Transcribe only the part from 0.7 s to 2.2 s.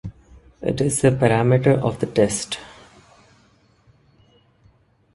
is a parameter of the